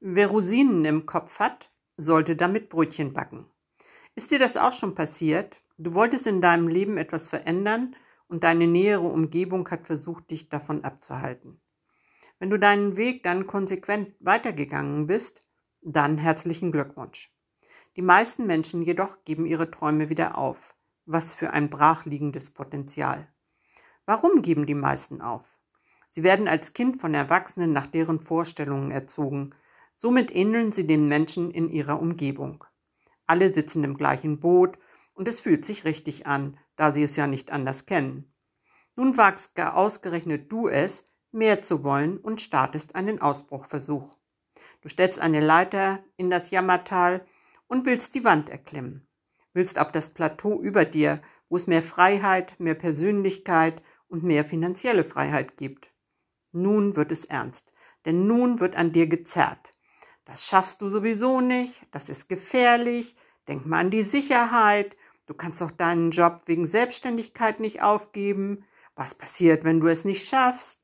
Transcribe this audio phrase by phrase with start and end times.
[0.00, 3.46] Wer Rosinen im Kopf hat, sollte damit Brötchen backen.
[4.14, 5.58] Ist dir das auch schon passiert?
[5.78, 7.96] Du wolltest in deinem Leben etwas verändern
[8.28, 11.60] und deine nähere Umgebung hat versucht, dich davon abzuhalten.
[12.38, 15.46] Wenn du deinen Weg dann konsequent weitergegangen bist,
[15.80, 17.32] dann herzlichen Glückwunsch.
[17.96, 20.74] Die meisten Menschen jedoch geben ihre Träume wieder auf.
[21.06, 23.28] Was für ein brachliegendes Potenzial.
[24.04, 25.44] Warum geben die meisten auf?
[26.10, 29.54] Sie werden als Kind von Erwachsenen nach deren Vorstellungen erzogen.
[29.98, 32.64] Somit ähneln sie den Menschen in ihrer Umgebung.
[33.26, 34.78] Alle sitzen im gleichen Boot
[35.14, 38.32] und es fühlt sich richtig an, da sie es ja nicht anders kennen.
[38.94, 44.16] Nun wagst ausgerechnet du es, mehr zu wollen und startest einen Ausbruchversuch.
[44.82, 47.26] Du stellst eine Leiter in das Jammertal
[47.66, 49.08] und willst die Wand erklimmen.
[49.52, 55.04] Willst auf das Plateau über dir, wo es mehr Freiheit, mehr Persönlichkeit und mehr finanzielle
[55.04, 55.92] Freiheit gibt.
[56.52, 57.72] Nun wird es ernst,
[58.04, 59.75] denn nun wird an dir gezerrt.
[60.26, 65.60] Das schaffst du sowieso nicht, das ist gefährlich, denk mal an die Sicherheit, du kannst
[65.60, 68.64] doch deinen Job wegen Selbstständigkeit nicht aufgeben.
[68.96, 70.80] Was passiert, wenn du es nicht schaffst?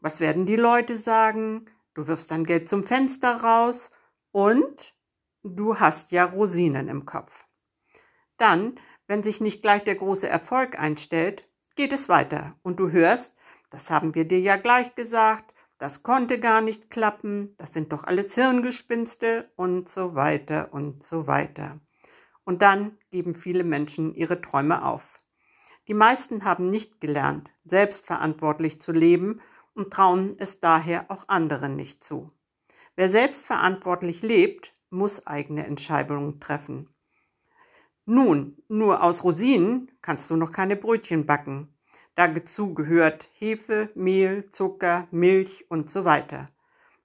[0.00, 1.66] Was werden die Leute sagen?
[1.92, 3.90] Du wirfst dein Geld zum Fenster raus
[4.32, 4.94] und
[5.42, 7.46] du hast ja Rosinen im Kopf.
[8.38, 13.36] Dann, wenn sich nicht gleich der große Erfolg einstellt, geht es weiter und du hörst,
[13.68, 18.04] das haben wir dir ja gleich gesagt, das konnte gar nicht klappen, das sind doch
[18.04, 21.80] alles Hirngespinste und so weiter und so weiter.
[22.44, 25.20] Und dann geben viele Menschen ihre Träume auf.
[25.88, 29.40] Die meisten haben nicht gelernt, selbstverantwortlich zu leben
[29.74, 32.32] und trauen es daher auch anderen nicht zu.
[32.96, 36.88] Wer selbstverantwortlich lebt, muss eigene Entscheidungen treffen.
[38.06, 41.75] Nun, nur aus Rosinen kannst du noch keine Brötchen backen.
[42.16, 46.48] Dazu gehört Hefe, Mehl, Zucker, Milch und so weiter.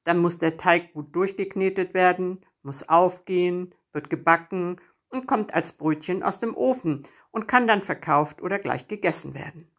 [0.05, 6.23] Dann muss der Teig gut durchgeknetet werden, muss aufgehen, wird gebacken und kommt als Brötchen
[6.23, 9.69] aus dem Ofen und kann dann verkauft oder gleich gegessen werden.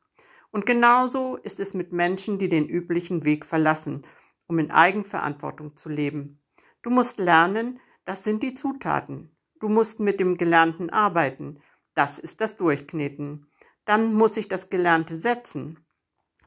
[0.51, 4.05] Und genauso ist es mit Menschen, die den üblichen Weg verlassen,
[4.47, 6.43] um in Eigenverantwortung zu leben.
[6.83, 9.35] Du musst lernen, das sind die Zutaten.
[9.61, 11.61] Du musst mit dem Gelernten arbeiten.
[11.95, 13.47] Das ist das Durchkneten.
[13.93, 15.85] Dann muss ich das Gelernte setzen.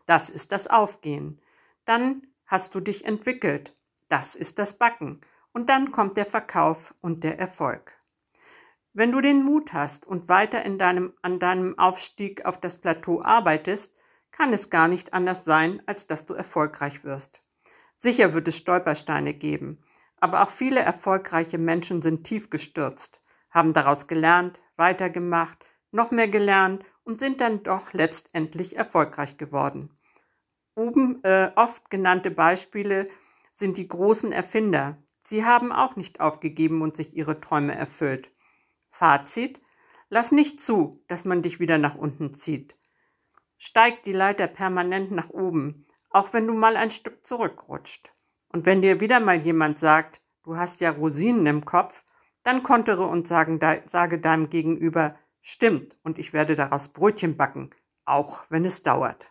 [0.08, 1.40] Das ist das Aufgehen.
[1.86, 3.78] Dann hast du dich entwickelt.
[4.10, 5.22] Das ist das Backen.
[5.54, 7.94] Und dann kommt der Verkauf und der Erfolg.
[8.94, 13.22] Wenn du den Mut hast und weiter in deinem, an deinem Aufstieg auf das Plateau
[13.22, 13.96] arbeitest,
[14.32, 17.42] kann es gar nicht anders sein, als dass du erfolgreich wirst.
[18.00, 19.84] Sicher wird es Stolpersteine geben,
[20.18, 26.84] aber auch viele erfolgreiche Menschen sind tief gestürzt, haben daraus gelernt, weitergemacht, noch mehr gelernt
[27.06, 29.98] und sind dann doch letztendlich erfolgreich geworden.
[30.76, 33.06] Oben äh, oft genannte Beispiele
[33.52, 34.98] sind die großen Erfinder.
[35.24, 38.30] Sie haben auch nicht aufgegeben und sich ihre Träume erfüllt.
[38.92, 39.62] Fazit,
[40.10, 42.76] lass nicht zu, dass man dich wieder nach unten zieht.
[43.58, 48.12] Steig die Leiter permanent nach oben, auch wenn du mal ein Stück zurückrutscht.
[48.50, 52.04] Und wenn dir wieder mal jemand sagt, du hast ja Rosinen im Kopf,
[52.44, 57.70] dann kontere und sage deinem Gegenüber, stimmt, und ich werde daraus Brötchen backen,
[58.04, 59.28] auch wenn es dauert.